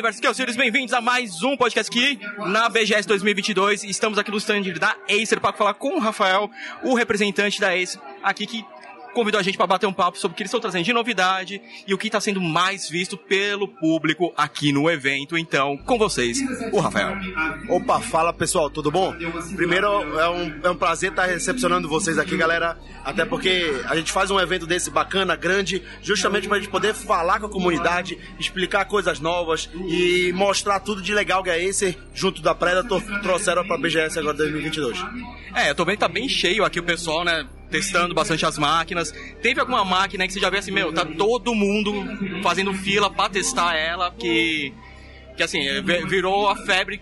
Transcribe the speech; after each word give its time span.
Universo 0.00 0.34
Sirius, 0.34 0.56
bem-vindos 0.56 0.94
a 0.94 1.00
mais 1.02 1.42
um 1.42 1.58
podcast 1.58 1.90
aqui 1.90 2.18
na 2.38 2.70
BGS 2.70 3.06
2022. 3.06 3.84
Estamos 3.84 4.18
aqui 4.18 4.30
no 4.30 4.38
stand 4.38 4.62
da 4.80 4.96
Acer 5.06 5.38
para 5.38 5.52
falar 5.52 5.74
com 5.74 5.94
o 5.94 5.98
Rafael, 5.98 6.50
o 6.82 6.94
representante 6.94 7.60
da 7.60 7.74
Acer, 7.74 8.00
aqui 8.22 8.46
que 8.46 8.64
convidou 9.14 9.38
a 9.40 9.42
gente 9.42 9.56
para 9.56 9.66
bater 9.66 9.86
um 9.86 9.92
papo 9.92 10.18
sobre 10.18 10.34
o 10.34 10.36
que 10.36 10.42
eles 10.42 10.50
estão 10.50 10.60
trazendo 10.60 10.84
de 10.84 10.92
novidade 10.92 11.60
e 11.86 11.94
o 11.94 11.98
que 11.98 12.06
está 12.06 12.20
sendo 12.20 12.40
mais 12.40 12.88
visto 12.88 13.16
pelo 13.16 13.68
público 13.68 14.32
aqui 14.36 14.72
no 14.72 14.90
evento. 14.90 15.36
Então, 15.36 15.76
com 15.76 15.98
vocês, 15.98 16.38
o 16.72 16.80
Rafael. 16.80 17.16
Opa, 17.68 18.00
fala 18.00 18.32
pessoal, 18.32 18.70
tudo 18.70 18.90
bom? 18.90 19.14
Primeiro, 19.54 19.86
é 20.18 20.28
um, 20.28 20.60
é 20.64 20.70
um 20.70 20.76
prazer 20.76 21.10
estar 21.10 21.26
recepcionando 21.26 21.88
vocês 21.88 22.18
aqui, 22.18 22.36
galera. 22.36 22.78
Até 23.04 23.24
porque 23.24 23.82
a 23.86 23.96
gente 23.96 24.12
faz 24.12 24.30
um 24.30 24.38
evento 24.38 24.66
desse 24.66 24.90
bacana, 24.90 25.36
grande, 25.36 25.82
justamente 26.02 26.48
para 26.48 26.58
a 26.58 26.60
gente 26.60 26.70
poder 26.70 26.94
falar 26.94 27.40
com 27.40 27.46
a 27.46 27.50
comunidade, 27.50 28.18
explicar 28.38 28.84
coisas 28.84 29.20
novas 29.20 29.68
e 29.88 30.32
mostrar 30.34 30.80
tudo 30.80 31.02
de 31.02 31.14
legal 31.14 31.42
que 31.42 31.50
a 31.50 31.54
Acer, 31.54 31.98
junto 32.14 32.42
da 32.42 32.54
Predator, 32.54 33.02
trouxeram 33.22 33.66
para 33.66 33.76
a 33.76 33.78
BGS 33.78 34.18
agora 34.18 34.36
2022. 34.36 34.98
É, 35.54 35.70
eu 35.70 35.74
tô 35.74 35.84
vendo 35.84 35.94
que 35.94 36.00
tá 36.00 36.08
bem 36.08 36.28
cheio 36.28 36.64
aqui 36.64 36.78
o 36.78 36.82
pessoal, 36.82 37.24
né? 37.24 37.46
Testando 37.70 38.14
bastante 38.14 38.44
as 38.44 38.58
máquinas. 38.58 39.12
Teve 39.40 39.60
alguma 39.60 39.84
máquina 39.84 40.26
que 40.26 40.32
você 40.32 40.40
já 40.40 40.50
vê 40.50 40.58
assim, 40.58 40.70
meu, 40.70 40.92
tá 40.92 41.04
todo 41.04 41.54
mundo 41.54 41.92
fazendo 42.42 42.74
fila 42.74 43.10
para 43.10 43.30
testar 43.30 43.76
ela, 43.76 44.10
que 44.10 44.72
que 45.40 45.44
assim, 45.44 45.60
virou 46.06 46.48
a 46.48 46.56
febre 46.56 47.00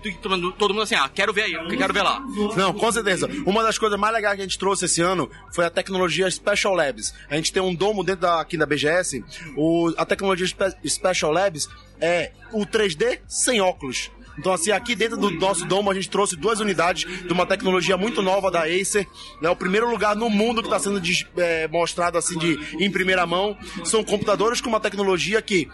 todo, 0.57 0.73
mundo 0.73 0.83
assim, 0.83 0.95
ah, 0.95 1.11
quero 1.13 1.33
ver 1.33 1.43
aí, 1.43 1.77
quero 1.77 1.93
ver 1.93 2.03
lá. 2.03 2.21
Não, 2.57 2.73
com 2.73 2.93
certeza. 2.93 3.29
Uma 3.45 3.65
das 3.65 3.77
coisas 3.77 3.99
mais 3.99 4.15
legais 4.15 4.37
que 4.37 4.43
a 4.43 4.45
gente 4.45 4.57
trouxe 4.57 4.85
esse 4.85 5.01
ano 5.01 5.29
foi 5.53 5.65
a 5.65 5.71
tecnologia 5.71 6.31
Special 6.31 6.73
Labs. 6.73 7.13
A 7.29 7.35
gente 7.35 7.53
tem 7.53 7.61
um 7.61 7.75
domo 7.75 8.05
dentro 8.05 8.21
da, 8.23 8.41
aqui 8.41 8.57
da 8.57 8.65
BGS. 8.65 9.25
O, 9.57 9.93
a 9.97 10.05
tecnologia 10.05 10.47
Spe 10.47 10.67
Special 10.89 11.33
Labs 11.33 11.69
é 12.01 12.31
o 12.53 12.65
3D 12.65 13.19
sem 13.27 13.61
óculos. 13.61 14.09
Então, 14.39 14.53
assim, 14.53 14.71
aqui 14.71 14.95
dentro 14.95 15.17
do 15.17 15.31
nosso 15.31 15.65
domo 15.65 15.91
a 15.91 15.95
gente 15.95 16.09
trouxe 16.09 16.37
duas 16.37 16.61
unidades 16.61 17.05
de 17.27 17.33
uma 17.33 17.47
tecnologia 17.47 17.97
muito 17.97 18.23
nova 18.23 18.51
da 18.51 18.63
Acer. 18.65 19.07
Né? 19.41 19.49
o 19.49 19.57
primeiro 19.57 19.91
lugar 19.91 20.15
no 20.15 20.31
mundo 20.31 20.63
que 20.63 20.69
está 20.69 20.79
sendo 20.79 21.01
de, 21.01 21.27
é, 21.37 21.67
mostrado 21.69 22.19
assim 22.19 22.39
de, 22.39 22.59
em 22.79 22.91
primeira 22.91 23.27
mão. 23.27 23.57
São 23.85 24.05
computadores 24.05 24.61
com 24.61 24.69
uma 24.69 24.81
tecnologia 24.81 25.41
que, 25.43 25.69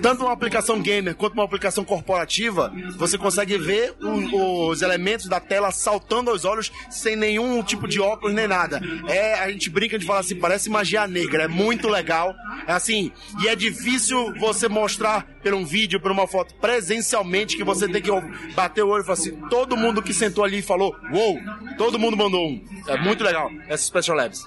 tanto 0.00 0.22
uma 0.22 0.32
aplicação 0.32 0.80
gamer 0.80 1.14
quanto 1.14 1.34
uma 1.34 1.44
aplicação 1.44 1.84
corporativa, 1.84 2.72
você 2.96 3.18
consegue 3.18 3.58
ver 3.58 3.94
o, 4.00 4.68
os 4.68 4.82
elementos 4.82 5.26
da 5.26 5.40
tela 5.40 5.70
saltando 5.70 6.30
aos 6.30 6.44
olhos 6.44 6.70
sem 6.90 7.16
nenhum 7.16 7.62
tipo 7.62 7.86
de 7.86 8.00
óculos 8.00 8.34
nem 8.34 8.46
nada. 8.46 8.80
É, 9.08 9.34
a 9.34 9.50
gente 9.50 9.68
brinca 9.70 9.98
de 9.98 10.06
falar 10.06 10.20
assim, 10.20 10.36
parece 10.36 10.70
magia 10.70 11.06
negra, 11.06 11.44
é 11.44 11.48
muito 11.48 11.88
legal. 11.88 12.34
É 12.68 12.72
assim, 12.72 13.10
e 13.42 13.48
é 13.48 13.56
difícil 13.56 14.34
você 14.34 14.68
mostrar 14.68 15.26
por 15.42 15.54
um 15.54 15.64
vídeo, 15.64 15.98
por 15.98 16.10
uma 16.10 16.26
foto 16.26 16.54
presencialmente 16.56 17.56
que 17.56 17.64
você 17.64 17.88
tem 17.88 18.02
que 18.02 18.10
bater 18.54 18.84
o 18.84 18.88
olho 18.88 19.00
e 19.00 19.06
falar 19.06 19.14
assim, 19.14 19.32
todo 19.48 19.74
mundo 19.74 20.02
que 20.02 20.12
sentou 20.12 20.44
ali 20.44 20.60
falou, 20.60 20.94
uou, 21.10 21.36
wow! 21.36 21.76
todo 21.78 21.98
mundo 21.98 22.14
mandou 22.14 22.46
um. 22.46 22.62
É 22.86 22.98
muito 22.98 23.24
legal, 23.24 23.50
essa 23.68 23.84
Special 23.84 24.14
Labs. 24.14 24.46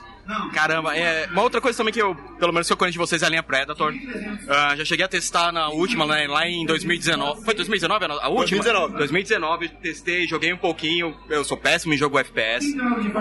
Caramba, 0.54 0.96
é, 0.96 1.28
uma 1.32 1.42
outra 1.42 1.60
coisa 1.60 1.76
também 1.76 1.92
que 1.92 2.00
eu, 2.00 2.14
pelo 2.38 2.54
menos 2.54 2.68
que 2.68 2.74
eu 2.74 2.78
conheço 2.78 2.94
de 2.94 3.00
vocês 3.00 3.24
é 3.24 3.26
a 3.26 3.30
linha 3.30 3.42
Predator. 3.42 3.92
Uh, 3.92 4.78
já 4.78 4.86
cheguei 4.86 5.04
a 5.04 5.08
testar 5.08 5.52
na 5.52 5.70
última, 5.70 6.06
né, 6.06 6.28
lá 6.28 6.48
em 6.48 6.64
2019. 6.64 7.44
Foi 7.44 7.56
2019 7.56 8.06
a 8.06 8.30
última? 8.30 8.62
2019. 8.62 8.98
2019, 8.98 9.70
testei, 9.82 10.28
joguei 10.28 10.54
um 10.54 10.58
pouquinho. 10.58 11.18
Eu 11.28 11.44
sou 11.44 11.58
péssimo 11.58 11.96
em 11.96 11.98
jogo 11.98 12.20
FPS, 12.20 12.68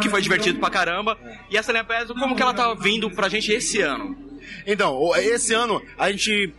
que 0.02 0.10
foi 0.10 0.20
divertido 0.20 0.60
pra 0.60 0.68
caramba. 0.68 1.18
E 1.48 1.56
essa 1.56 1.72
linha 1.72 1.84
Predator, 1.84 2.14
como 2.18 2.36
que 2.36 2.42
ela 2.42 2.52
tá 2.52 2.74
vindo 2.74 3.10
pra 3.10 3.30
gente 3.30 3.50
esse 3.50 3.80
ano? 3.80 4.29
Então, 4.66 5.14
esse 5.16 5.54
ano 5.54 5.82
a 5.98 6.10
gente 6.10 6.52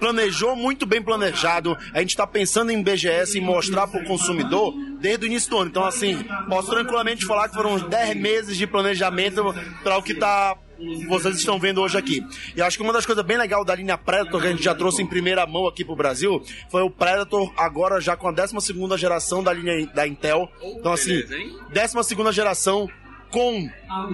planejou 0.00 0.56
muito 0.56 0.86
bem 0.86 1.02
planejado. 1.02 1.76
A 1.92 2.00
gente 2.00 2.10
está 2.10 2.26
pensando 2.26 2.72
em 2.72 2.82
BGS 2.82 3.36
e 3.36 3.40
mostrar 3.40 3.86
para 3.86 4.02
o 4.02 4.06
consumidor 4.06 4.74
desde 4.98 5.26
o 5.26 5.26
início 5.26 5.50
do 5.50 5.58
ano. 5.58 5.70
Então, 5.70 5.84
assim, 5.84 6.24
posso 6.48 6.70
tranquilamente 6.70 7.26
falar 7.26 7.48
que 7.48 7.54
foram 7.54 7.74
uns 7.74 7.82
10 7.82 8.16
meses 8.16 8.56
de 8.56 8.66
planejamento 8.66 9.54
para 9.84 9.98
o 9.98 10.02
que 10.02 10.12
está 10.12 10.56
vocês 11.06 11.36
estão 11.36 11.58
vendo 11.58 11.82
hoje 11.82 11.98
aqui. 11.98 12.26
E 12.56 12.62
acho 12.62 12.78
que 12.78 12.82
uma 12.82 12.92
das 12.92 13.04
coisas 13.04 13.22
bem 13.22 13.36
legais 13.36 13.66
da 13.66 13.74
linha 13.74 13.98
Predator 13.98 14.40
que 14.40 14.46
a 14.46 14.50
gente 14.50 14.62
já 14.62 14.74
trouxe 14.74 15.02
em 15.02 15.06
primeira 15.06 15.46
mão 15.46 15.66
aqui 15.66 15.84
pro 15.84 15.94
Brasil 15.94 16.42
foi 16.70 16.80
o 16.80 16.90
Predator 16.90 17.52
agora 17.56 18.00
já 18.00 18.16
com 18.16 18.26
a 18.26 18.32
12 18.32 18.56
geração 18.96 19.42
da 19.42 19.52
linha 19.52 19.86
da 19.88 20.06
Intel. 20.06 20.48
Então 20.78 20.92
assim, 20.92 21.22
12 21.70 22.32
geração 22.32 22.88
com 23.30 23.68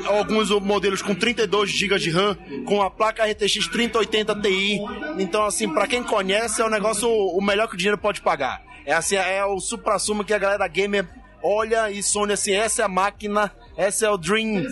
alguns 0.07 0.51
modelos 0.61 1.03
com 1.03 1.15
32 1.15 1.71
GB 1.71 1.99
de 1.99 2.11
RAM, 2.11 2.37
com 2.67 2.83
a 2.83 2.91
placa 2.91 3.25
RTX 3.25 3.69
3080 3.69 4.35
Ti. 4.41 4.81
Então, 5.19 5.45
assim, 5.45 5.69
para 5.69 5.87
quem 5.87 6.03
conhece, 6.03 6.61
é 6.61 6.65
um 6.65 6.71
negócio 6.71 7.09
o 7.09 7.41
melhor 7.41 7.69
que 7.69 7.75
o 7.75 7.79
dinheiro 7.79 7.99
pode 7.99 8.21
pagar. 8.21 8.63
É 8.85 8.93
assim, 8.93 9.17
é 9.17 9.45
o 9.45 9.59
supra-sumo 9.59 10.25
que 10.25 10.33
a 10.33 10.39
galera 10.39 10.67
gamer 10.69 11.07
olha 11.43 11.91
e 11.91 12.03
sonha 12.03 12.35
assim, 12.35 12.53
essa 12.53 12.83
é 12.83 12.85
a 12.85 12.89
máquina 12.89 13.53
essa 13.77 14.07
é 14.07 14.11
o 14.11 14.17
Dream. 14.17 14.65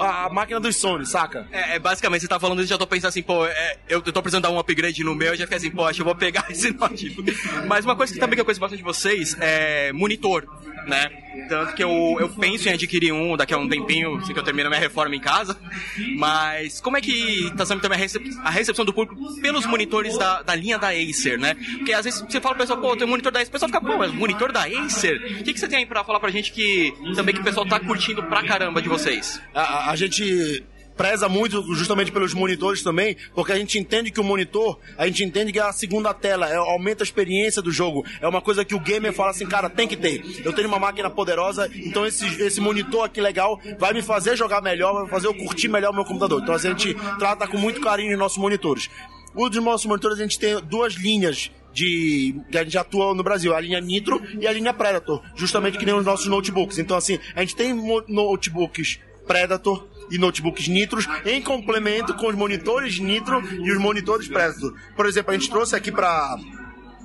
A, 0.00 0.26
a 0.26 0.28
máquina 0.28 0.58
dos 0.58 0.74
sonhos, 0.76 1.10
saca? 1.10 1.46
É, 1.52 1.76
é, 1.76 1.78
basicamente, 1.78 2.22
você 2.22 2.28
tá 2.28 2.40
falando 2.40 2.60
isso, 2.60 2.68
já 2.68 2.76
tô 2.76 2.86
pensando 2.86 3.08
assim, 3.10 3.22
pô, 3.22 3.46
é, 3.46 3.76
eu, 3.88 4.02
eu 4.04 4.12
tô 4.12 4.20
precisando 4.20 4.42
dar 4.42 4.50
um 4.50 4.58
upgrade 4.58 5.04
no 5.04 5.14
meu, 5.14 5.36
já 5.36 5.44
fiquei 5.44 5.58
assim, 5.58 5.70
que 5.70 6.00
eu 6.00 6.04
vou 6.04 6.14
pegar 6.14 6.46
esse 6.50 6.72
notebook. 6.72 7.32
Mas 7.68 7.84
uma 7.84 7.94
coisa 7.94 8.12
que 8.12 8.18
também 8.18 8.34
que 8.34 8.40
eu 8.40 8.44
conheço 8.44 8.60
bastante 8.60 8.80
de 8.80 8.84
vocês 8.84 9.36
é 9.38 9.92
monitor, 9.92 10.44
né? 10.86 11.10
Tanto 11.48 11.74
que 11.74 11.82
eu, 11.82 12.16
eu 12.20 12.28
penso 12.28 12.68
em 12.68 12.72
adquirir 12.72 13.12
um 13.12 13.36
daqui 13.36 13.54
a 13.54 13.58
um 13.58 13.68
tempinho, 13.68 14.16
assim 14.16 14.32
que 14.32 14.38
eu 14.38 14.44
termino 14.44 14.68
minha 14.68 14.80
reforma 14.80 15.14
em 15.14 15.20
casa. 15.20 15.58
Mas 16.16 16.80
como 16.80 16.96
é 16.96 17.00
que 17.00 17.50
tá 17.56 17.64
sendo 17.64 17.80
também 17.80 17.96
a, 17.96 18.00
recep 18.00 18.24
a 18.44 18.50
recepção 18.50 18.84
do 18.84 18.92
público 18.92 19.40
pelos 19.40 19.64
monitores 19.66 20.16
da, 20.18 20.42
da 20.42 20.54
linha 20.54 20.78
da 20.78 20.88
Acer, 20.88 21.38
né? 21.38 21.54
Porque 21.78 21.92
às 21.92 22.04
vezes 22.04 22.20
você 22.20 22.40
fala 22.40 22.54
pro 22.54 22.64
pessoal, 22.64 22.80
pô, 22.80 22.96
tem 22.96 23.06
um 23.06 23.10
monitor 23.10 23.32
da 23.32 23.40
Acer, 23.40 23.48
o 23.48 23.52
pessoal 23.52 23.68
fica, 23.68 23.80
pô, 23.80 23.96
mas 23.96 24.12
monitor 24.12 24.52
da 24.52 24.64
Acer? 24.64 25.40
O 25.40 25.44
que, 25.44 25.52
que 25.54 25.60
você 25.60 25.68
tem 25.68 25.78
aí 25.78 25.86
pra 25.86 26.04
falar 26.04 26.20
pra 26.20 26.30
gente 26.30 26.52
que 26.52 26.92
também 27.14 27.34
que 27.34 27.40
o 27.40 27.44
pessoal 27.44 27.66
tá 27.66 27.80
curtindo 27.80 28.22
pra 28.24 28.44
caramba 28.44 28.82
de 28.82 28.88
vocês? 28.88 29.40
A, 29.54 29.90
a 29.90 29.96
gente 29.96 30.62
preza 30.96 31.28
muito 31.28 31.62
justamente 31.74 32.12
pelos 32.12 32.34
monitores 32.34 32.82
também, 32.82 33.16
porque 33.34 33.52
a 33.52 33.56
gente 33.56 33.78
entende 33.78 34.10
que 34.10 34.20
o 34.20 34.24
monitor, 34.24 34.78
a 34.96 35.06
gente 35.06 35.24
entende 35.24 35.52
que 35.52 35.58
é 35.58 35.62
a 35.62 35.72
segunda 35.72 36.12
tela, 36.14 36.48
é, 36.48 36.56
aumenta 36.56 37.02
a 37.02 37.04
experiência 37.04 37.62
do 37.62 37.70
jogo. 37.70 38.04
É 38.20 38.28
uma 38.28 38.40
coisa 38.40 38.64
que 38.64 38.74
o 38.74 38.80
gamer 38.80 39.12
fala 39.12 39.30
assim, 39.30 39.46
cara, 39.46 39.68
tem 39.68 39.88
que 39.88 39.96
ter. 39.96 40.22
Eu 40.44 40.52
tenho 40.52 40.68
uma 40.68 40.78
máquina 40.78 41.10
poderosa, 41.10 41.70
então 41.74 42.06
esse, 42.06 42.24
esse 42.42 42.60
monitor 42.60 43.04
aqui 43.04 43.20
legal 43.20 43.60
vai 43.78 43.92
me 43.92 44.02
fazer 44.02 44.36
jogar 44.36 44.60
melhor, 44.60 44.92
vai 44.92 45.08
fazer 45.08 45.26
eu 45.26 45.34
curtir 45.34 45.68
melhor 45.68 45.90
o 45.90 45.94
meu 45.94 46.04
computador. 46.04 46.42
Então 46.42 46.54
a 46.54 46.58
gente 46.58 46.94
trata 47.18 47.46
com 47.46 47.58
muito 47.58 47.80
carinho 47.80 48.12
os 48.12 48.18
nossos 48.18 48.38
monitores. 48.38 48.88
Os 49.34 49.56
nossos 49.56 49.86
monitores 49.86 50.18
a 50.18 50.22
gente 50.22 50.38
tem 50.38 50.60
duas 50.60 50.94
linhas 50.94 51.50
de 51.72 52.34
que 52.50 52.58
a 52.58 52.64
gente 52.64 52.76
atua 52.76 53.14
no 53.14 53.22
Brasil, 53.22 53.54
a 53.54 53.60
linha 53.60 53.80
Nitro 53.80 54.20
e 54.38 54.46
a 54.46 54.52
linha 54.52 54.74
Predator, 54.74 55.22
justamente 55.34 55.78
que 55.78 55.86
nem 55.86 55.94
os 55.94 56.04
nossos 56.04 56.26
notebooks. 56.26 56.78
Então 56.78 56.96
assim, 56.96 57.18
a 57.34 57.40
gente 57.40 57.56
tem 57.56 57.72
notebooks 58.08 58.98
Predator 59.26 59.88
e 60.12 60.18
notebooks 60.18 60.68
Nitros 60.68 61.08
em 61.24 61.42
complemento 61.42 62.14
com 62.14 62.28
os 62.28 62.34
monitores 62.34 62.98
Nitro 62.98 63.42
e 63.64 63.72
os 63.72 63.78
monitores 63.78 64.28
Predator. 64.28 64.74
Por 64.94 65.06
exemplo, 65.06 65.32
a 65.32 65.34
gente 65.34 65.50
trouxe 65.50 65.74
aqui 65.74 65.90
para 65.90 66.38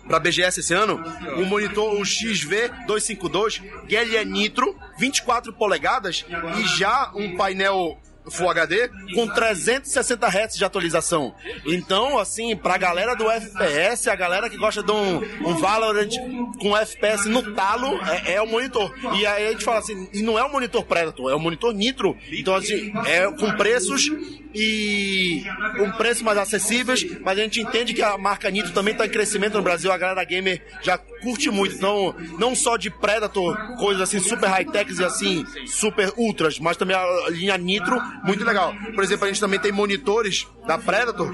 para 0.08 0.20
BGS 0.20 0.62
esse 0.62 0.74
ano, 0.74 1.04
um 1.36 1.46
monitor, 1.46 1.94
o 1.94 2.02
XV252, 2.02 3.62
que 3.88 3.96
é 3.96 4.24
nitro, 4.24 4.74
24 4.98 5.52
polegadas 5.52 6.26
e 6.58 6.78
já 6.80 7.12
um 7.14 7.36
painel 7.36 8.00
Full 8.32 8.50
HD 8.50 8.90
com 9.14 9.28
360 9.28 10.28
Hz 10.28 10.58
de 10.58 10.66
atualização. 10.66 11.34
Então, 11.66 12.18
assim, 12.18 12.56
pra 12.56 12.78
galera 12.78 13.16
do 13.16 13.30
FPS, 13.30 14.10
a 14.10 14.16
galera 14.16 14.50
que 14.50 14.58
gosta 14.58 14.84
de 14.84 14.92
um, 14.92 15.18
um 15.48 15.56
Valorant 15.56 16.10
com 16.60 16.76
FPS 16.76 17.28
no 17.28 17.54
talo, 17.54 18.00
é, 18.06 18.34
é, 18.34 18.42
o 18.42 18.48
monitor. 18.48 18.94
E 19.18 19.26
aí 19.26 19.48
a 19.48 19.52
gente 19.52 19.64
fala 19.64 19.80
assim, 19.80 20.10
e 20.14 20.22
não 20.22 20.38
é 20.38 20.44
o 20.44 20.52
monitor 20.52 20.84
Predator, 20.84 21.32
é 21.32 21.36
o 21.36 21.40
monitor 21.40 21.74
Nitro. 21.74 22.18
Então, 22.32 22.56
assim, 22.56 22.92
é 23.06 23.30
com 23.32 23.52
preços 23.56 24.10
e 24.54 25.44
um 25.80 25.92
preço 25.92 26.24
mais 26.24 26.38
acessíveis, 26.38 27.06
mas 27.22 27.38
a 27.38 27.42
gente 27.42 27.62
entende 27.62 27.94
que 27.94 28.02
a 28.02 28.18
marca 28.18 28.50
Nitro 28.50 28.74
também 28.74 28.94
está 28.94 29.06
em 29.06 29.10
crescimento 29.10 29.56
no 29.56 29.62
Brasil, 29.62 29.92
a 29.92 29.98
galera 29.98 30.24
gamer 30.24 30.62
já 30.82 31.00
curte 31.22 31.50
muito, 31.50 31.76
então 31.76 32.16
não 32.40 32.56
só 32.56 32.78
de 32.78 32.90
Predator, 32.90 33.56
coisas 33.78 34.02
assim 34.02 34.20
super 34.20 34.48
high-techs 34.48 35.00
e 35.00 35.04
assim, 35.04 35.46
super 35.66 36.14
ultras, 36.18 36.60
mas 36.60 36.78
também 36.78 36.96
a 36.96 37.30
linha 37.30 37.58
Nitro, 37.58 38.00
muito 38.24 38.44
legal. 38.44 38.74
Por 38.94 39.04
exemplo, 39.04 39.26
a 39.26 39.28
gente 39.28 39.40
também 39.40 39.60
tem 39.60 39.72
monitores 39.72 40.48
da 40.66 40.78
Predator 40.78 41.32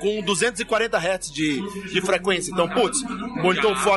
com 0.00 0.22
240 0.22 0.98
Hz 0.98 1.30
de, 1.32 1.60
de 1.92 2.00
frequência. 2.00 2.50
Então, 2.50 2.68
putz, 2.68 3.02
monitor 3.42 3.76
Full 3.76 3.92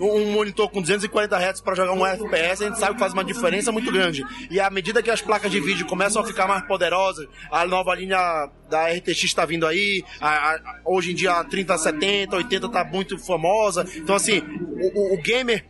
um 0.00 0.32
monitor 0.32 0.68
com 0.70 0.80
240 0.80 1.36
Hz 1.36 1.60
para 1.60 1.74
jogar 1.74 1.92
um 1.92 2.06
FPS, 2.06 2.64
a 2.64 2.68
gente 2.68 2.78
sabe 2.78 2.94
que 2.94 3.00
faz 3.00 3.12
uma 3.12 3.24
diferença 3.24 3.72
muito 3.72 3.90
grande. 3.90 4.24
E 4.50 4.60
à 4.60 4.70
medida 4.70 5.02
que 5.02 5.10
as 5.10 5.20
placas 5.20 5.50
de 5.50 5.60
vídeo 5.60 5.86
começam 5.86 6.22
a 6.22 6.26
ficar 6.26 6.46
mais 6.46 6.66
poderosas, 6.66 7.26
a 7.50 7.66
nova 7.66 7.94
linha 7.94 8.50
da 8.68 8.88
RTX 8.88 9.24
está 9.24 9.44
vindo 9.44 9.66
aí, 9.66 10.04
a, 10.20 10.54
a, 10.54 10.60
hoje 10.84 11.12
em 11.12 11.14
dia 11.14 11.32
a 11.32 11.44
3070, 11.44 12.36
80 12.36 12.66
está 12.66 12.84
muito 12.84 13.18
famosa. 13.18 13.86
Então, 13.96 14.14
assim, 14.14 14.40
o, 14.40 15.12
o, 15.12 15.14
o 15.14 15.22
gamer 15.22 15.64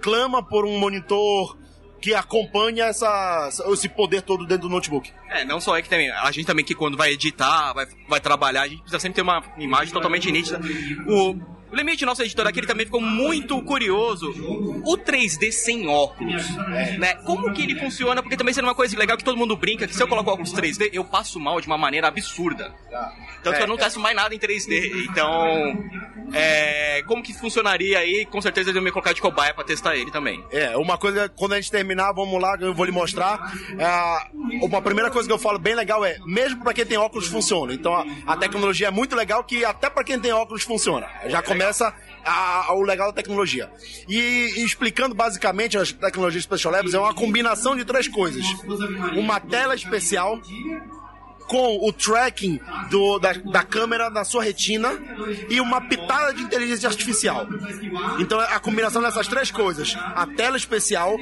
clama 0.00 0.42
por 0.42 0.64
um 0.66 0.78
monitor 0.78 1.56
que 2.04 2.12
acompanha 2.12 2.84
essa, 2.84 3.48
esse 3.72 3.88
poder 3.88 4.20
todo 4.20 4.44
dentro 4.44 4.68
do 4.68 4.74
notebook. 4.74 5.10
É, 5.30 5.42
não 5.42 5.58
só 5.58 5.74
é 5.74 5.80
que 5.80 5.88
também, 5.88 6.10
a 6.10 6.30
gente 6.30 6.44
também 6.44 6.62
que 6.62 6.74
quando 6.74 6.98
vai 6.98 7.12
editar, 7.12 7.72
vai, 7.72 7.86
vai 8.06 8.20
trabalhar, 8.20 8.64
a 8.64 8.68
gente 8.68 8.80
precisa 8.80 9.00
sempre 9.00 9.14
ter 9.16 9.22
uma 9.22 9.42
imagem 9.56 9.90
totalmente 9.90 10.30
nítida. 10.30 10.60
O, 11.08 11.34
O 11.74 11.76
Limite, 11.76 12.06
nosso 12.06 12.22
editor 12.22 12.46
aqui, 12.46 12.60
ele 12.60 12.68
também 12.68 12.86
ficou 12.86 13.00
muito 13.00 13.60
curioso. 13.62 14.30
O 14.86 14.96
3D 14.96 15.50
sem 15.50 15.88
óculos, 15.88 16.44
É. 16.72 16.96
né? 16.98 17.14
Como 17.26 17.52
que 17.52 17.62
ele 17.62 17.74
funciona? 17.80 18.22
Porque 18.22 18.36
também 18.36 18.54
sendo 18.54 18.68
uma 18.68 18.76
coisa 18.76 18.96
legal 18.96 19.16
que 19.16 19.24
todo 19.24 19.36
mundo 19.36 19.56
brinca, 19.56 19.84
que 19.84 19.92
se 19.94 20.00
eu 20.00 20.06
coloco 20.06 20.30
óculos 20.30 20.52
3D, 20.52 20.90
eu 20.92 21.04
passo 21.04 21.40
mal 21.40 21.60
de 21.60 21.66
uma 21.66 21.76
maneira 21.76 22.06
absurda. 22.06 22.72
Tanto 23.42 23.54
É, 23.54 23.58
que 23.58 23.62
eu 23.64 23.66
não 23.66 23.76
testo 23.76 23.98
mais 23.98 24.14
nada 24.14 24.32
em 24.32 24.38
3D. 24.38 25.04
Então, 25.10 25.76
é, 26.32 27.02
como 27.08 27.24
que 27.24 27.34
funcionaria 27.34 27.98
aí? 27.98 28.24
Com 28.24 28.40
certeza 28.40 28.70
eu 28.70 28.74
ia 28.76 28.80
me 28.80 28.92
colocar 28.92 29.12
de 29.12 29.20
cobaia 29.20 29.52
pra 29.52 29.64
testar 29.64 29.96
ele 29.96 30.12
também. 30.12 30.44
É, 30.52 30.76
uma 30.76 30.96
coisa, 30.96 31.28
quando 31.28 31.54
a 31.54 31.56
gente 31.56 31.72
terminar, 31.72 32.12
vamos 32.12 32.40
lá, 32.40 32.56
eu 32.60 32.72
vou 32.72 32.84
lhe 32.84 32.92
mostrar. 32.92 33.52
É, 33.76 34.64
uma 34.64 34.80
primeira 34.80 35.10
coisa 35.10 35.28
que 35.28 35.32
eu 35.32 35.38
falo 35.38 35.58
bem 35.58 35.74
legal 35.74 36.04
é, 36.04 36.18
mesmo 36.24 36.62
para 36.62 36.72
quem 36.72 36.86
tem 36.86 36.96
óculos 36.98 37.26
funciona. 37.26 37.74
Então 37.74 37.92
a, 37.94 38.04
a 38.28 38.36
tecnologia 38.36 38.86
é 38.86 38.90
muito 38.92 39.16
legal 39.16 39.42
que 39.42 39.64
até 39.64 39.90
para 39.90 40.04
quem 40.04 40.20
tem 40.20 40.32
óculos 40.32 40.62
funciona. 40.62 41.08
Já 41.26 41.42
começa 41.42 41.63
a- 42.24 42.66
a- 42.68 42.74
o 42.74 42.82
legal 42.82 43.08
da 43.08 43.12
tecnologia. 43.14 43.70
E, 44.08 44.16
e 44.56 44.64
explicando 44.64 45.14
basicamente 45.14 45.76
as 45.76 45.92
tecnologias 45.92 46.44
Special 46.44 46.72
Labs, 46.72 46.94
é 46.94 46.98
uma 46.98 47.14
combinação 47.14 47.76
de 47.76 47.84
três 47.84 48.08
coisas: 48.08 48.44
uma 49.16 49.38
tela 49.40 49.74
especial 49.74 50.40
com 51.46 51.86
o 51.86 51.92
tracking 51.92 52.58
do- 52.90 53.18
da, 53.18 53.32
da 53.32 53.62
câmera 53.62 54.08
na 54.10 54.24
sua 54.24 54.42
retina 54.42 54.90
e 55.48 55.60
uma 55.60 55.80
pitada 55.80 56.32
de 56.32 56.42
inteligência 56.42 56.88
artificial. 56.88 57.46
Então 58.18 58.40
é 58.40 58.52
a 58.54 58.58
combinação 58.60 59.02
dessas 59.02 59.28
três 59.28 59.50
coisas: 59.50 59.94
a 60.14 60.26
tela 60.26 60.56
especial, 60.56 61.16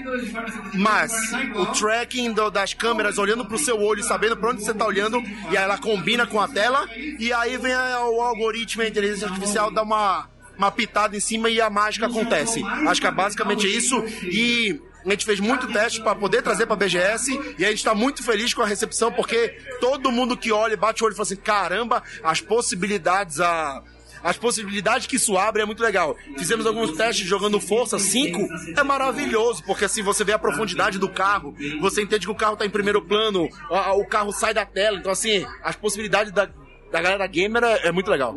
mas 0.75 1.13
o 1.57 1.67
tracking 1.67 2.33
do- 2.33 2.51
das 2.51 2.75
câmeras 2.75 3.19
olhando 3.19 3.45
pro 3.45 3.59
seu 3.59 3.81
olho, 3.81 4.03
sabendo 4.03 4.37
pra 4.37 4.51
onde 4.51 4.65
você 4.65 4.73
tá 4.75 4.87
olhando, 4.87 5.21
e 5.51 5.57
aí 5.57 5.65
ela 5.65 5.79
combina 5.79 6.27
com 6.27 6.41
a 6.41 6.49
tela, 6.49 6.87
e 7.19 7.33
aí 7.33 7.57
vem 7.57 7.75
o 7.75 8.21
algoritmo 8.21 8.83
e 8.83 8.87
a 8.87 8.89
inteligência 8.89 9.29
artificial 9.29 9.71
dá 9.71 9.83
uma, 9.83 10.29
uma 10.57 10.71
pitada 10.71 11.17
em 11.17 11.21
cima 11.21 11.51
e 11.51 11.61
a 11.61 11.69
mágica 11.71 12.07
acontece. 12.07 12.63
Acho 12.87 13.01
que 13.01 13.07
é 13.07 13.11
basicamente 13.11 13.67
isso. 13.67 13.97
E 14.25 14.81
a 15.05 15.11
gente 15.11 15.25
fez 15.25 15.41
muito 15.41 15.67
teste 15.73 16.01
para 16.01 16.15
poder 16.15 16.43
trazer 16.43 16.67
para 16.67 16.77
BGS 16.77 17.33
e 17.59 17.65
a 17.65 17.69
gente 17.69 17.79
está 17.79 17.95
muito 17.95 18.23
feliz 18.23 18.53
com 18.55 18.63
a 18.63 18.67
recepção 18.67 19.11
porque 19.13 19.49
todo 19.81 20.11
mundo 20.13 20.37
que 20.37 20.53
olha, 20.53 20.77
bate 20.77 21.03
o 21.03 21.07
olho 21.07 21.13
e 21.13 21.17
fala 21.17 21.25
assim: 21.27 21.37
caramba, 21.37 22.03
as 22.23 22.41
possibilidades, 22.41 23.41
a. 23.41 23.83
As 24.25 24.37
possibilidades 24.37 25.09
que 25.09 25.17
isso 25.17 25.37
abre 25.37 25.63
é 25.63 25.65
muito 25.67 25.83
legal. 25.83 26.17
Fizemos 26.39 26.65
alguns 26.65 26.93
testes 26.97 27.27
jogando 27.27 27.59
Força 27.59 27.99
5, 27.99 28.39
é 28.79 28.83
maravilhoso, 28.85 29.65
porque 29.65 29.85
assim 29.85 30.01
você 30.01 30.23
vê 30.23 30.31
a 30.33 30.39
profundidade 30.39 30.97
do 30.97 31.09
carro, 31.09 31.57
você 31.81 32.03
entende 32.03 32.27
que 32.27 32.31
o 32.31 32.35
carro 32.37 32.57
tá 32.57 32.65
em 32.65 32.71
primeiro 32.71 33.03
plano, 33.03 33.49
a- 33.69 33.95
o 33.95 34.07
carro 34.07 34.31
sai 34.33 34.55
da 34.55 34.65
tela, 34.65 34.97
então 34.97 35.11
assim, 35.11 35.45
as 35.65 35.75
possibilidades 35.75 36.33
da, 36.33 36.49
da 36.93 37.01
galera 37.01 37.27
gamer 37.27 37.65
é, 37.65 37.89
é 37.89 37.93
muito 37.93 38.11
legal. 38.11 38.37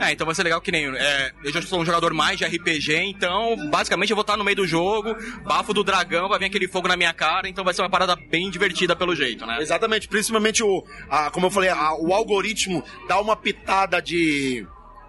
É, 0.00 0.12
então 0.12 0.26
vai 0.26 0.34
ser 0.34 0.42
legal 0.42 0.60
que 0.60 0.70
nem. 0.72 0.86
é, 0.94 1.32
eu 1.44 1.52
já 1.52 1.62
sou 1.62 1.80
um 1.80 1.84
jogador 1.84 2.12
mais 2.12 2.36
de 2.36 2.44
RPG, 2.44 2.94
então 3.04 3.56
basicamente 3.70 4.10
eu 4.10 4.16
vou 4.16 4.20
estar 4.22 4.36
no 4.36 4.44
meio 4.44 4.56
do 4.56 4.66
jogo, 4.66 5.14
bafo 5.44 5.72
do 5.72 5.82
dragão, 5.82 6.28
vai 6.28 6.38
vir 6.38 6.46
aquele 6.46 6.68
fogo 6.68 6.88
na 6.88 6.96
minha 6.96 7.14
cara, 7.14 7.48
então 7.48 7.64
vai 7.64 7.72
ser 7.72 7.80
uma 7.82 7.88
parada 7.90 8.14
bem 8.16 8.50
divertida 8.50 8.94
pelo 8.94 9.14
jeito, 9.14 9.46
né? 9.46 9.58
Exatamente, 9.60 10.08
principalmente 10.08 10.62
o, 10.62 10.84
a- 11.08 11.30
como 11.30 11.46
eu 11.46 11.50
falei, 11.50 11.70
a- 11.70 11.94
o 11.94 12.12
algoritmo 12.12 12.82
dá 13.08 13.20
uma 13.20 13.36
pitada 13.36 14.02
de. 14.02 14.66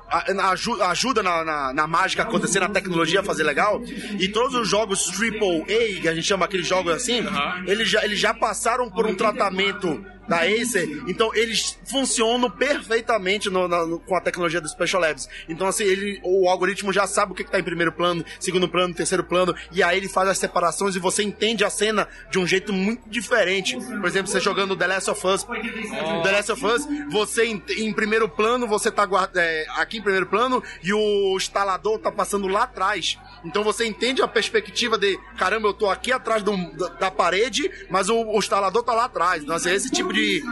a- 0.10 0.50
aju- 0.52 0.82
ajuda 0.84 1.24
na, 1.24 1.44
na, 1.44 1.74
na 1.74 1.88
mágica 1.88 2.22
acontecer, 2.24 2.60
na 2.60 2.70
tecnologia 2.70 3.22
a 3.22 3.24
fazer 3.24 3.44
legal. 3.44 3.82
E 4.20 4.28
todos 4.30 4.54
os 4.56 4.70
jogos 4.70 5.10
AAA, 5.10 6.02
que 6.02 6.08
a 6.08 6.14
gente 6.14 6.28
chama 6.28 6.46
aqueles 6.46 6.68
jogos 6.68 6.94
assim, 6.94 7.22
Aham. 7.22 7.64
eles, 7.68 7.90
já, 7.90 8.04
eles 8.06 8.20
já 8.20 8.34
passaram 8.34 8.90
por 8.92 9.06
um 9.08 9.16
tratamento 9.16 10.06
da 10.28 10.42
Acer, 10.42 11.04
então 11.08 11.34
eles 11.36 11.78
funcionam 11.90 12.50
perfeitamente 12.50 13.50
no- 13.50 13.68
na- 13.68 13.86
no- 13.86 14.00
com 14.00 14.16
a 14.16 14.22
tecnologia 14.22 14.62
do 14.62 14.68
Special 14.70 15.02
Labs. 15.02 15.28
Então, 15.50 15.68
assim, 15.68 15.84
ele, 15.84 16.20
o 16.24 16.48
algoritmo 16.50 16.92
já 16.94 17.06
sabe 17.08 17.32
o 17.32 17.36
que 17.36 17.42
está 17.44 17.60
em 17.60 17.64
primeiro 17.64 17.92
plano, 17.92 18.24
segundo 18.40 18.68
plano, 18.70 18.94
terceiro 18.94 19.24
plano, 19.24 19.54
e 19.72 19.82
aí 19.84 19.98
ele 19.98 20.08
faz 20.10 20.30
as 20.30 20.38
separações 20.38 20.96
e 20.96 21.00
você 21.00 21.24
entende 21.24 21.64
a 21.64 21.70
cena 21.70 22.08
de 22.32 22.40
um 22.40 22.48
jeito 22.48 22.72
muito 22.74 23.10
diferente. 23.10 23.76
Por 23.78 24.06
exemplo, 24.06 24.28
você 24.32 24.40
jogando 24.40 24.76
The 24.76 24.88
Last 24.88 25.10
of 25.12 25.28
Us. 25.28 25.44
The 25.44 26.32
Last 26.32 26.52
of 26.52 26.66
Us, 26.66 26.88
você 27.12 27.46
em, 27.46 27.64
em 27.78 27.94
primeiro 27.94 28.28
plano, 28.30 28.68
você 28.68 28.92
tá 28.92 29.06
guarda, 29.06 29.42
é, 29.42 29.66
aqui 29.78 29.98
em 29.98 30.02
primeiro 30.02 30.26
plano 30.28 30.64
e 30.84 30.94
o 30.94 31.36
instalador 31.38 32.00
tá 32.00 32.12
passando 32.12 32.48
lá 32.48 32.64
atrás. 32.64 33.18
Então 33.44 33.64
você 33.64 33.86
entende 33.86 34.22
a 34.22 34.28
perspectiva 34.28 34.98
de, 34.98 35.18
caramba, 35.38 35.68
eu 35.68 35.74
tô 35.74 35.90
aqui 35.90 36.12
atrás 36.12 36.42
do- 36.44 36.72
da, 36.78 36.88
da 36.90 37.12
parede, 37.12 37.70
mas 37.90 38.08
o, 38.10 38.16
o 38.16 38.38
instalador 38.38 38.84
tá 38.84 38.94
lá 38.94 39.06
atrás. 39.06 39.44
Então, 39.44 39.56
assim, 39.56 39.72
esse 39.72 39.90
tipo 39.90 40.13
de. 40.14 40.44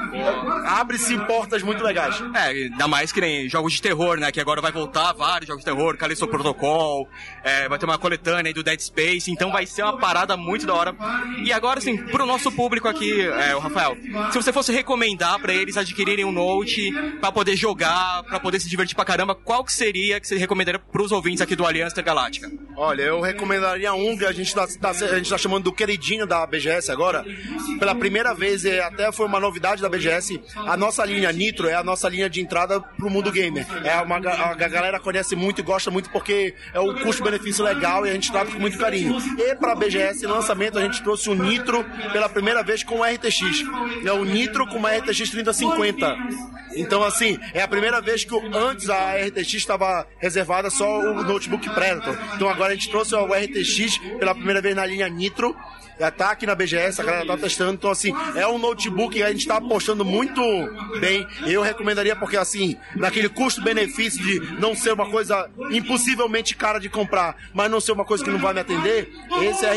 Abre-se 0.66 1.18
portas 1.20 1.64
muito 1.64 1.84
legais. 1.84 2.22
É, 2.36 2.48
ainda 2.48 2.88
mais 2.88 3.12
que 3.12 3.22
nem 3.22 3.50
jogos 3.50 3.74
de 3.74 3.82
terror, 3.82 4.18
né? 4.18 4.32
Que 4.32 4.40
agora 4.40 4.62
vai 4.62 4.72
voltar 4.72 5.14
vários 5.14 5.48
jogos 5.48 5.64
de 5.64 5.72
terror, 5.72 5.96
Callisto 5.98 6.28
Protocol, 6.28 7.08
é, 7.44 7.70
vai 7.70 7.78
ter 7.78 7.86
uma 7.86 7.98
coletânea 7.98 8.50
aí 8.50 8.54
do 8.54 8.64
Dead 8.64 8.80
Space, 8.80 9.32
então 9.32 9.52
vai 9.52 9.66
ser 9.66 9.84
uma 9.84 9.98
parada 9.98 10.36
muito 10.36 10.66
da 10.66 10.74
hora. 10.74 10.96
E 11.44 11.54
agora, 11.54 11.80
assim, 11.80 11.98
pro 11.98 12.26
nosso 12.26 12.52
público 12.52 12.88
aqui, 12.88 13.22
é, 13.22 13.56
o 13.56 13.60
Rafael, 13.60 13.98
se 14.32 14.42
você 14.42 14.52
fosse 14.52 14.72
recomendar 14.72 15.40
pra 15.40 15.54
eles 15.54 15.78
adquirirem 15.78 16.26
um 16.26 16.32
Note 16.32 16.92
pra 17.20 17.32
poder 17.32 17.56
jogar, 17.56 18.24
pra 18.24 18.40
poder 18.40 18.60
se 18.60 18.70
divertir 18.70 18.96
pra 18.96 19.06
caramba, 19.06 19.36
qual 19.36 19.64
que 19.64 19.72
seria 19.72 20.20
que 20.20 20.28
você 20.28 20.38
recomendaria 20.38 20.80
pros 20.80 21.12
ouvintes 21.12 21.42
aqui 21.42 21.56
do 21.56 21.66
Aliança 21.66 21.94
Intergaláctica? 21.94 22.50
Olha, 22.84 23.04
eu 23.04 23.22
recomendaria 23.22 23.94
um 23.94 24.18
que 24.18 24.26
a 24.26 24.32
gente 24.32 24.56
tá, 24.56 24.66
tá- 24.66 24.90
a 24.90 24.94
gente 25.16 25.30
tá 25.30 25.38
chamando 25.38 25.66
do 25.66 25.72
queridinho 25.72 26.26
da 26.26 26.48
BGS 26.48 26.92
agora. 26.92 27.24
Pela 27.78 27.94
primeira 27.94 28.34
vez, 28.34 28.66
e 28.66 28.80
até 28.80 29.12
foi 29.12 29.28
uma 29.28 29.40
novidade 29.40 29.84
da 29.84 29.88
BGS, 29.88 30.42
a 30.56 30.76
nossa 30.76 31.06
linha 31.06 31.32
Nitro 31.32 31.68
é 31.70 31.76
a 31.76 31.84
nossa 31.84 32.10
linha 32.10 32.28
de 32.28 32.42
entrada 32.42 32.80
pro 32.82 33.08
mundo 33.08 33.32
gamer. 33.32 33.68
É 33.86 34.02
uma 34.02 34.18
a, 34.18 34.50
a 34.50 34.54
galera 34.56 35.00
conhece 35.00 35.36
muito 35.36 35.60
e 35.60 35.64
gosta 35.64 35.92
muito 35.92 36.10
porque 36.10 36.56
é 36.74 36.80
um 36.80 36.96
custo-benefício 37.04 37.64
legal 37.64 38.04
e 38.08 38.10
a 38.10 38.14
gente 38.14 38.32
trata 38.32 38.50
com 38.50 38.58
muito 38.58 38.80
carinho. 38.80 39.16
E 39.38 39.56
pra 39.56 39.76
BGS 39.76 40.26
lançamento 40.26 40.80
a 40.80 40.82
gente 40.82 41.04
trouxe 41.04 41.30
o 41.30 41.36
Nitro 41.36 41.86
pela 42.12 42.28
primeira 42.30 42.64
vez 42.64 42.84
com 42.84 43.02
o 43.02 43.04
RTX. 43.04 43.64
É 44.04 44.12
o 44.12 44.26
Nitro 44.26 44.66
com 44.66 44.78
uma 44.78 44.90
RTX 44.92 45.30
3050. 45.30 46.18
Então 46.74 47.04
assim, 47.04 47.38
é 47.54 47.62
a 47.62 47.68
primeira 47.68 48.00
vez 48.02 48.24
que 48.24 48.34
o- 48.34 48.58
antes 48.58 48.90
a 48.90 49.14
RTX 49.18 49.54
estava 49.56 50.08
reservada 50.20 50.70
só 50.70 51.00
o 51.00 51.22
notebook 51.24 51.70
Predator. 51.70 52.18
Então 52.36 52.50
agora 52.50 52.71
a 52.72 52.76
gente 52.76 52.90
trouxe 52.90 53.16
o 53.16 53.26
RTX 53.26 53.98
pela 54.20 54.34
primeira 54.34 54.62
vez 54.62 54.76
na 54.76 54.86
linha 54.86 55.08
Nitro. 55.08 55.56
Já 56.00 56.10
tá 56.10 56.32
aqui 56.32 56.48
na 56.48 56.56
BGS, 56.56 57.00
a 57.00 57.04
galera 57.04 57.28
tá 57.28 57.38
testando. 57.38 57.74
Então, 57.74 57.92
assim, 57.92 58.12
é 58.36 58.48
um 58.48 58.58
notebook 58.58 59.14
que 59.14 59.22
a 59.22 59.32
gente 59.32 59.46
tá 59.46 59.58
apostando 59.58 60.04
muito 60.04 60.42
bem. 61.00 61.28
Eu 61.46 61.62
recomendaria 61.62 62.16
porque, 62.16 62.36
assim, 62.36 62.76
naquele 62.96 63.30
custo-benefício 63.30 64.20
de 64.24 64.40
não 64.60 64.74
ser 64.76 64.94
uma 64.94 65.08
coisa 65.08 65.48
impossivelmente 65.70 66.56
cara 66.56 66.80
de 66.80 66.90
comprar, 66.90 67.36
mas 67.54 67.70
não 67.70 67.80
ser 67.80 67.92
uma 67.92 68.04
coisa 68.04 68.24
que 68.24 68.32
não 68.32 68.40
vai 68.40 68.52
me 68.52 68.62
atender, 68.62 69.12
esse 69.44 69.64
é 69.64 69.76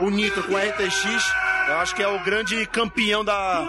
o 0.00 0.08
Nitro 0.08 0.42
com 0.44 0.56
RTX, 0.56 1.24
eu 1.68 1.76
acho 1.78 1.94
que 1.94 2.02
é 2.02 2.08
o 2.08 2.18
grande 2.22 2.64
campeão 2.66 3.24
da 3.24 3.66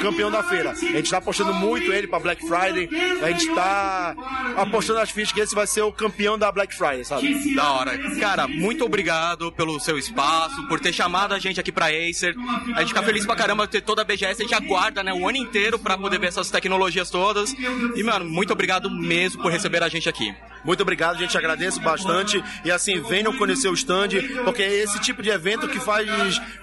campeão 0.00 0.30
da 0.30 0.42
feira. 0.42 0.70
A 0.70 0.74
gente 0.74 1.10
tá 1.10 1.18
apostando 1.18 1.54
muito 1.54 1.92
ele 1.92 2.06
pra 2.06 2.18
Black 2.18 2.42
Friday. 2.46 2.88
A 3.22 3.30
gente 3.30 3.54
tá 3.54 4.14
apostando 4.56 5.00
as 5.00 5.10
fichas 5.10 5.32
que 5.32 5.40
esse 5.40 5.54
vai 5.54 5.66
ser 5.66 5.82
o 5.82 5.92
campeão 5.92 6.38
da 6.38 6.50
Black 6.50 6.74
Friday, 6.74 7.04
sabe? 7.04 7.54
Da 7.54 7.72
hora. 7.72 7.98
Cara, 8.18 8.48
muito 8.48 8.84
obrigado 8.84 9.52
pelo 9.52 9.78
seu 9.80 9.98
espaço, 9.98 10.66
por 10.68 10.80
ter 10.80 10.92
chamado 10.92 11.34
a 11.34 11.38
gente 11.38 11.60
aqui 11.60 11.72
pra 11.72 11.86
Acer. 11.86 12.34
A 12.74 12.80
gente 12.80 12.88
fica 12.88 13.02
feliz 13.02 13.24
pra 13.24 13.36
caramba 13.36 13.66
ter 13.66 13.80
toda 13.80 14.02
a 14.02 14.04
BGS, 14.04 14.42
a 14.42 14.44
gente 14.44 14.54
aguarda, 14.54 15.02
né, 15.02 15.12
o 15.12 15.28
ano 15.28 15.38
inteiro 15.38 15.78
pra 15.78 15.96
poder 15.96 16.18
ver 16.18 16.28
essas 16.28 16.50
tecnologias 16.50 17.10
todas. 17.10 17.54
E, 17.94 18.02
mano, 18.02 18.24
muito 18.24 18.52
obrigado 18.52 18.90
mesmo 18.90 19.42
por 19.42 19.52
receber 19.52 19.82
a 19.82 19.88
gente 19.88 20.08
aqui. 20.08 20.34
Muito 20.66 20.82
obrigado, 20.82 21.16
gente. 21.16 21.38
Agradeço 21.38 21.80
bastante. 21.80 22.42
E 22.64 22.70
assim, 22.72 23.00
venham 23.00 23.32
conhecer 23.32 23.68
o 23.68 23.74
stand, 23.74 24.08
porque 24.44 24.62
é 24.62 24.82
esse 24.82 24.98
tipo 25.00 25.22
de 25.22 25.30
evento 25.30 25.68
que 25.68 25.78
faz, 25.78 26.08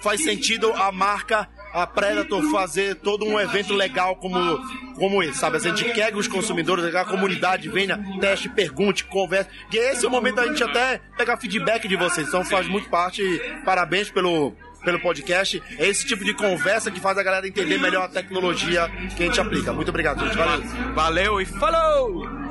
faz 0.02 0.22
sentido 0.22 0.74
a 0.74 0.92
marca, 0.92 1.48
a 1.74 1.88
Predator, 1.88 2.44
fazer 2.52 2.96
todo 2.96 3.26
um 3.26 3.40
evento 3.40 3.74
legal 3.74 4.18
como, 4.18 4.60
como 4.96 5.24
esse, 5.24 5.40
sabe? 5.40 5.56
A 5.56 5.60
gente 5.60 5.86
quer 5.94 6.12
que 6.12 6.18
os 6.18 6.28
consumidores, 6.28 6.94
a 6.94 7.06
comunidade 7.06 7.70
venha, 7.70 7.98
teste, 8.20 8.50
pergunte, 8.50 9.06
converse. 9.06 9.50
Que 9.72 9.78
esse 9.78 10.06
é 10.06 10.08
o 10.08 10.12
momento 10.12 10.36
da 10.36 10.48
gente 10.48 10.64
até 10.64 11.00
pegar 11.18 11.38
feedback 11.38 11.88
de 11.88 11.96
vocês. 11.96 12.28
Então 12.28 12.44
faz 12.44 12.68
muito 12.68 12.90
parte. 12.90 13.24
Parabéns 13.64 14.12
pelo. 14.12 14.54
Pelo 14.84 15.00
podcast, 15.00 15.64
é 15.80 15.88
esse 15.88 16.06
tipo 16.06 16.26
de 16.26 16.34
conversa 16.34 16.92
que 16.92 17.00
faz 17.00 17.18
a 17.18 17.24
galera 17.24 17.48
entender 17.48 17.80
melhor 17.80 18.04
a 18.04 18.10
tecnologia 18.10 18.92
que 19.16 19.24
a 19.24 19.28
gente 19.28 19.40
aplica. 19.40 19.72
Muito 19.72 19.88
obrigado, 19.88 20.20
gente. 20.20 20.36
Valeu. 20.36 20.94
Valeu 20.94 21.40
e 21.40 21.46
falou! 21.46 22.43